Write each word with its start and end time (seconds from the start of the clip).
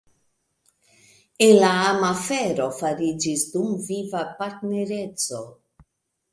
El 1.47 1.59
la 1.65 1.69
amafero 1.91 2.67
fariĝis 2.79 3.47
dumviva 3.59 4.25
partnereco. 4.43 5.47